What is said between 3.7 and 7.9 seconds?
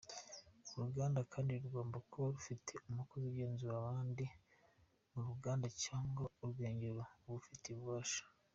abandi mu ruganda cyangwa urwengero ubifitiye